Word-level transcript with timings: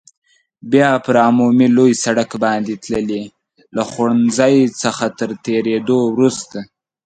بیا 0.71 0.89
پر 1.05 1.15
عمومي 1.27 1.67
لوی 1.77 1.91
سړک 2.03 2.29
باندې 2.43 2.73
تللې، 2.83 3.23
له 3.75 3.83
خوړنځای 3.89 4.55
څخه 4.81 5.05
تر 5.19 5.29
تېرېدو 5.45 5.99
وروسته. 6.13 6.57